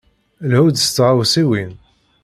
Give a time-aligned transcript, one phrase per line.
[0.49, 1.73] Lhu-d s tɣawsiwin.